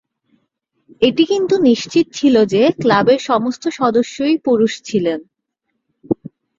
এটি 1.01 1.23
কিন্তু 1.25 1.55
নিশ্চিত 1.61 2.05
ছিল 2.13 2.35
যে, 2.45 2.61
ক্লাবের 2.81 3.19
সমস্ত 3.21 3.63
সদস্যই 3.79 4.35
পুরুষ 4.37 4.73
ছিলেন। 4.83 5.19